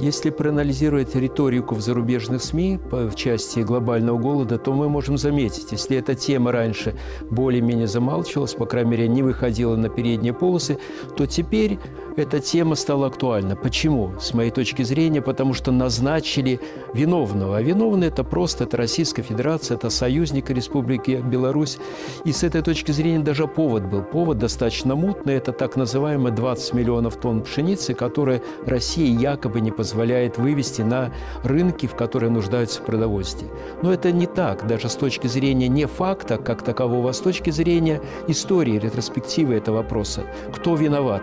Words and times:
Если 0.00 0.30
проанализировать 0.30 1.14
риторику 1.14 1.74
в 1.74 1.82
зарубежных 1.82 2.42
СМИ 2.42 2.80
в 2.90 3.14
части 3.16 3.60
глобального 3.60 4.16
голода, 4.16 4.56
то 4.56 4.72
мы 4.72 4.88
можем 4.88 5.18
заметить, 5.18 5.72
если 5.72 5.98
эта 5.98 6.14
тема 6.14 6.52
раньше 6.52 6.94
более-менее 7.28 7.86
замалчивалась, 7.86 8.54
по 8.54 8.64
крайней 8.64 8.92
мере, 8.92 9.08
не 9.08 9.22
выходила 9.22 9.76
на 9.76 9.90
передние 9.90 10.32
полосы, 10.32 10.78
то 11.18 11.26
теперь 11.26 11.78
эта 12.16 12.40
тема 12.40 12.76
стала 12.76 13.08
актуальна. 13.08 13.56
Почему? 13.56 14.12
С 14.18 14.32
моей 14.32 14.50
точки 14.50 14.82
зрения, 14.84 15.20
потому 15.20 15.52
что 15.52 15.70
назначили 15.70 16.60
виновного. 16.94 17.58
А 17.58 17.62
виновный– 17.62 18.06
это 18.08 18.24
просто 18.24 18.64
это 18.64 18.78
Российская 18.78 19.22
Федерация, 19.22 19.76
это 19.76 19.90
союзник 19.90 20.48
Республики 20.48 21.22
Беларусь. 21.22 21.76
И 22.24 22.32
с 22.32 22.42
этой 22.42 22.62
точки 22.62 22.90
зрения 22.90 23.22
даже 23.22 23.46
повод 23.46 23.84
был. 23.84 24.00
Повод 24.02 24.38
достаточно 24.38 24.94
мутный. 24.94 25.34
Это 25.34 25.52
так 25.52 25.76
называемые 25.76 26.32
20 26.34 26.72
миллионов 26.72 27.16
тонн 27.16 27.42
пшеницы, 27.42 27.92
которые 27.92 28.42
Россия 28.64 29.14
якобы 29.14 29.60
не 29.60 29.70
позволяет 29.70 29.89
вывести 30.38 30.82
на 30.82 31.12
рынки, 31.42 31.86
в 31.86 31.94
которые 31.94 32.30
нуждаются 32.30 32.80
в 32.80 32.84
продовольствии. 32.84 33.48
Но 33.82 33.92
это 33.92 34.12
не 34.12 34.26
так, 34.26 34.66
даже 34.66 34.88
с 34.88 34.94
точки 34.94 35.26
зрения 35.26 35.68
не 35.68 35.86
факта 35.86 36.36
как 36.36 36.62
такового, 36.62 37.10
а 37.10 37.12
с 37.12 37.20
точки 37.20 37.50
зрения 37.50 38.00
истории, 38.28 38.78
ретроспективы 38.78 39.54
этого 39.54 39.76
вопроса. 39.76 40.22
Кто 40.54 40.74
виноват? 40.76 41.22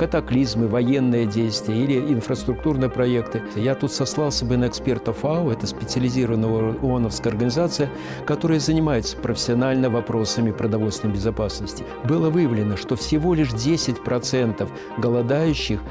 Катаклизмы, 0.00 0.66
военные 0.66 1.26
действия 1.26 1.76
или 1.76 1.98
инфраструктурные 2.14 2.88
проекты. 2.88 3.42
Я 3.54 3.74
тут 3.74 3.92
сослался 3.92 4.46
бы 4.46 4.56
на 4.56 4.66
эксперта 4.66 5.12
ФАО, 5.12 5.52
это 5.52 5.66
специализированная 5.66 6.74
ООНовская 6.80 7.30
организация, 7.30 7.90
которая 8.24 8.60
занимается 8.60 9.18
профессионально 9.18 9.90
вопросами 9.90 10.52
продовольственной 10.52 11.12
безопасности. 11.12 11.84
Было 12.04 12.30
выявлено, 12.30 12.78
что 12.78 12.96
всего 12.96 13.34
лишь 13.34 13.50
10% 13.50 14.66
голодающих 14.96 15.82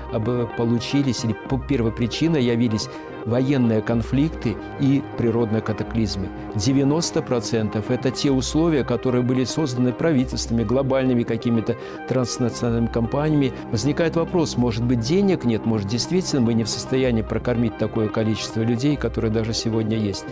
получились 0.58 1.23
или 1.23 1.36
первопричиной 1.67 2.44
явились 2.44 2.89
военные 3.25 3.81
конфликты 3.81 4.56
и 4.80 5.03
природные 5.17 5.62
катаклизмы. 5.62 6.28
90%– 6.56 7.84
это 7.89 8.12
те 8.12 8.31
условия, 8.31 8.84
которые 8.84 9.22
были 9.22 9.44
созданы 9.44 9.94
правительствами, 9.94 10.64
глобальными 10.64 11.23
какими-то 11.23 11.75
транснациональными 12.08 12.92
компаниями. 12.92 13.53
Возникает 13.72 14.16
вопрос, 14.16 14.58
может 14.58 14.84
быть, 14.84 15.00
денег 15.00 15.45
нет, 15.45 15.66
может, 15.66 15.88
действительно 15.88 16.42
мы 16.42 16.53
не 16.53 16.64
в 16.64 16.70
состоянии 16.70 17.22
прокормить 17.22 17.78
такое 17.78 18.09
количество 18.09 18.62
людей, 18.62 18.95
которые 18.95 19.31
даже 19.31 19.53
сегодня 19.53 19.97
есть. 19.97 20.25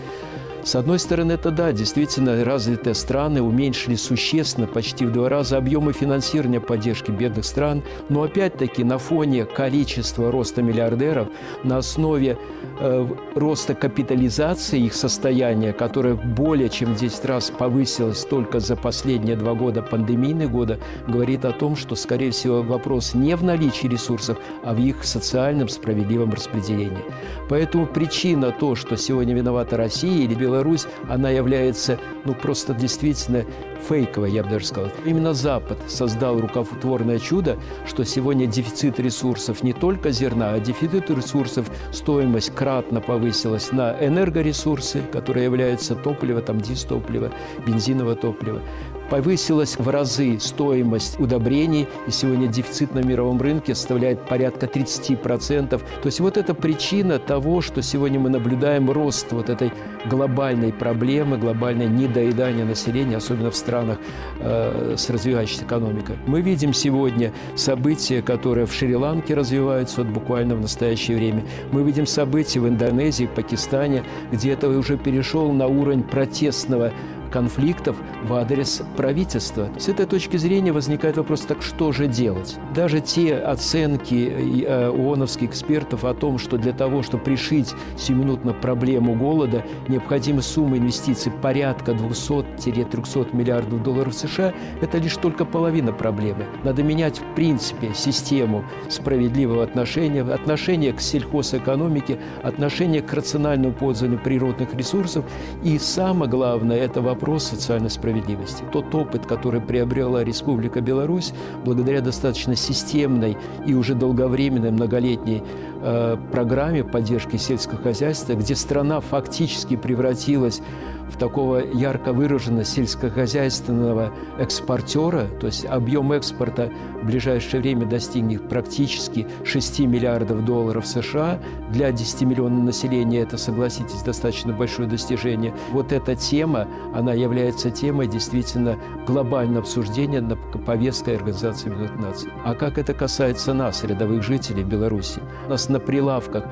С 0.68 0.76
одной 0.76 1.00
стороны, 1.00 1.32
это 1.32 1.50
да, 1.50 1.72
действительно, 1.72 2.44
развитые 2.44 2.94
страны 2.94 3.42
уменьшили 3.42 3.96
существенно, 3.96 4.68
почти 4.68 5.06
в 5.06 5.14
два 5.14 5.30
раза, 5.30 5.56
объемы 5.56 5.94
финансирования 5.94 6.60
поддержки 6.60 7.10
бедных 7.10 7.46
стран, 7.46 7.84
но 8.10 8.24
опять-таки 8.24 8.84
на 8.84 8.98
фоне 8.98 9.46
количества 9.46 10.30
роста 10.30 10.62
миллиардеров, 10.62 11.30
на 11.64 11.78
основе 11.78 12.38
э, 12.82 13.08
роста 13.36 13.76
капитализации 13.76 14.82
их 14.82 14.94
состояния, 14.94 15.72
которое 15.72 16.16
более 16.16 16.68
чем 16.68 16.96
в 16.96 17.00
10 17.00 17.24
раз 17.24 17.50
повысилось 17.50 18.26
только 18.26 18.60
за 18.60 18.76
последние 18.76 19.38
два 19.38 19.54
года, 19.54 19.82
пандемийные 19.82 20.50
года, 20.50 20.80
говорит 21.08 21.46
о 21.46 21.54
том, 21.54 21.78
что, 21.78 21.96
скорее 21.96 22.32
всего, 22.32 22.62
вопрос 22.62 23.14
не 23.14 23.38
в 23.38 23.44
наличии 23.46 23.88
ресурсов, 23.88 24.38
а 24.66 24.74
в 24.74 24.80
их 24.80 25.06
социальном 25.06 25.70
справедливом 25.70 26.34
распределении. 26.34 27.06
Поэтому 27.48 27.88
причина 27.88 28.52
то, 28.52 28.76
что 28.76 28.98
сегодня 28.98 29.34
виновата 29.34 29.78
Россия 29.78 30.26
или 30.26 30.36
Беларусь, 30.36 30.57
Беларусь, 30.58 30.88
она 31.08 31.30
является, 31.30 32.00
ну, 32.26 32.34
просто 32.34 32.74
действительно 32.74 33.46
фейковой, 33.88 34.32
я 34.32 34.44
бы 34.44 34.50
даже 34.50 34.66
сказал. 34.66 34.92
Именно 35.06 35.36
Запад 35.36 35.78
создал 35.88 36.40
рукотворное 36.40 37.20
чудо, 37.20 37.58
что 37.86 38.04
сегодня 38.04 38.48
дефицит 38.48 39.00
ресурсов 39.00 39.62
не 39.62 39.74
только 39.74 40.10
зерна, 40.10 40.54
а 40.54 40.60
дефицит 40.60 41.12
ресурсов, 41.12 41.70
стоимость 41.92 42.56
кратно 42.56 43.02
повысилась 43.02 43.72
на 43.72 43.96
энергоресурсы, 44.04 45.04
которые 45.12 45.46
являются 45.46 45.96
топливо, 45.96 46.42
там 46.42 46.60
дистопливо, 46.60 47.32
бензиновое 47.66 48.16
топливо 48.16 48.62
повысилась 49.10 49.78
в 49.78 49.88
разы 49.90 50.40
стоимость 50.40 51.20
удобрений, 51.20 51.88
и 52.08 52.12
сегодня 52.12 52.48
дефицит 52.48 52.94
на 52.94 53.00
мировом 53.00 53.42
рынке 53.42 53.76
составляет 53.76 54.22
порядка 54.28 54.66
30%. 54.66 55.70
То 55.70 55.82
есть 56.04 56.20
вот 56.20 56.38
это 56.38 56.54
причина 56.54 57.20
того, 57.20 57.62
что 57.62 57.82
сегодня 57.82 58.20
мы 58.20 58.30
наблюдаем 58.30 58.90
рост 58.92 59.32
вот 59.32 59.50
этой 59.50 59.72
глобальной 60.06 60.74
проблемы, 60.74 61.38
глобальное 61.38 61.88
недоедание 61.88 62.66
населения, 62.66 63.18
особенно 63.18 63.52
в 63.52 63.56
странах 63.56 63.98
э, 64.40 64.96
с 64.98 65.10
развивающейся 65.10 65.66
экономикой. 65.66 66.16
Мы 66.26 66.42
видим 66.42 66.74
сегодня 66.74 67.34
события, 67.56 68.22
которые 68.22 68.66
в 68.66 68.74
Шри-Ланке 68.74 69.34
развиваются 69.34 70.04
вот 70.04 70.12
буквально 70.12 70.56
в 70.56 70.62
настоящее 70.62 71.18
время. 71.18 71.44
Мы 71.72 71.84
видим 71.84 72.06
события 72.06 72.60
в 72.60 72.68
Индонезии, 72.68 73.26
в 73.26 73.32
Пакистане, 73.32 74.04
где 74.32 74.52
это 74.52 74.70
уже 74.70 74.98
перешел 74.98 75.52
на 75.52 75.68
уровень 75.68 76.04
протестного 76.04 76.92
конфликтов 77.32 77.96
в 78.24 78.34
адрес 78.34 78.82
правительства. 78.96 79.70
С 79.78 79.90
этой 79.90 80.06
точки 80.06 80.38
зрения 80.38 80.72
возникает 80.72 81.18
вопрос, 81.18 81.42
так 81.42 81.62
что 81.62 81.92
же 81.92 82.08
делать? 82.08 82.58
Даже 82.74 83.00
те 83.00 83.36
оценки 83.36 84.64
э, 84.66 84.90
ООНовских 84.90 85.50
экспертов 85.50 86.04
о 86.04 86.14
том, 86.14 86.38
что 86.38 86.58
для 86.58 86.74
того, 86.74 87.04
чтобы 87.04 87.30
решить 87.32 87.74
сиюминутно 87.98 88.54
проблему 88.54 89.16
голода, 89.16 89.64
необходима 89.88 90.42
сумма 90.42 90.78
инвестиций 90.78 91.32
порядка 91.42 91.92
200-300 91.92 93.36
миллиардов 93.36 93.84
долларов 93.84 94.14
США, 94.14 94.54
это 94.82 94.98
лишь 94.98 95.16
только 95.18 95.46
половина 95.46 95.92
проблемы. 95.92 96.46
Надо 96.64 96.84
менять 96.84 97.20
в 97.20 97.36
принципе 97.36 97.94
систему 97.94 98.64
справедливого 98.90 99.64
отношения, 99.64 100.22
отношение 100.22 100.94
к 100.94 101.02
сельхозэкономике, 101.02 102.20
отношение 102.44 103.02
к 103.02 103.14
рациональному 103.14 103.74
пользованию 103.74 104.20
природных 104.20 104.74
ресурсов 104.74 105.26
и 105.64 105.78
самое 105.80 106.30
главное– 106.30 106.78
это 106.80 107.02
вопрос 107.02 107.17
вопрос 107.18 107.46
социальной 107.46 107.90
справедливости. 107.90 108.64
Тот 108.72 108.94
опыт, 108.94 109.26
который 109.26 109.60
приобрела 109.60 110.24
Республика 110.24 110.82
Беларусь, 110.82 111.34
благодаря 111.66 112.02
достаточно 112.02 112.56
системной 112.56 113.36
и 113.66 113.74
уже 113.74 113.96
долговременной, 113.96 114.70
многолетней 114.70 115.42
э, 115.82 116.18
программе 116.32 116.84
поддержки 116.84 117.38
сельского 117.38 117.82
хозяйства, 117.82 118.34
где 118.34 118.56
страна 118.56 119.00
фактически 119.00 119.76
превратилась 119.76 120.62
в 121.10 121.18
такого 121.18 121.60
ярко 121.74 122.14
выраженного 122.14 122.66
сельскохозяйственного 122.66 124.12
экспортера, 124.40 125.28
то 125.40 125.48
есть 125.48 125.66
объем 125.66 126.12
экспорта 126.12 126.72
в 127.02 127.06
ближайшее 127.06 127.62
время 127.62 127.86
достигнет 127.86 128.48
практически 128.50 129.28
6 129.44 129.80
миллиардов 129.82 130.44
долларов 130.46 130.86
США. 130.86 131.40
Для 131.72 131.92
10 131.92 132.22
миллионов 132.24 132.64
населения 132.64 133.22
это, 133.22 133.38
согласитесь, 133.38 134.02
достаточно 134.02 134.54
большое 134.54 134.88
достижение. 134.88 135.54
Вот 135.72 135.92
эта 135.92 136.16
тема, 136.16 136.68
она 136.94 137.14
является 137.14 137.72
темой 137.72 138.08
действительно 138.08 138.78
глобального 139.06 139.60
обсуждения 139.60 140.22
на 140.22 140.36
повестке 140.36 141.16
Организации 141.16 141.72
Объединенных 141.72 142.02
Наций. 142.02 142.32
А 142.44 142.54
как 142.54 142.78
это 142.78 142.94
касается 142.94 143.54
нас, 143.54 143.84
рядовых 143.84 144.24
жителей 144.24 144.64
Беларуси? 144.64 145.22
У 145.46 145.50
нас 145.50 145.67
на 145.70 145.80
прилавках 145.80 146.46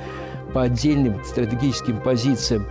по 0.54 0.64
отдельным 0.64 1.24
стратегическим 1.24 2.00
позициям. 2.02 2.66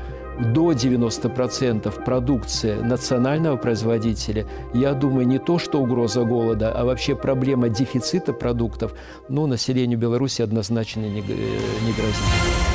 До 0.53 0.72
90% 0.72 2.05
продукции 2.05 2.75
национального 2.75 3.56
производителя, 3.56 4.47
я 4.72 4.93
думаю, 4.93 5.28
не 5.28 5.38
то, 5.38 5.60
что 5.60 5.81
угроза 5.81 6.25
голода, 6.25 6.72
а 6.72 6.84
вообще 6.84 7.15
проблема 7.15 7.69
дефицита 7.69 8.32
продуктов, 8.32 8.94
ну, 9.28 9.47
населению 9.47 9.97
Беларуси 9.97 10.43
однозначно 10.43 11.03
не, 11.03 11.21
э, 11.21 11.22
не 11.22 11.93
грозит. 11.93 12.73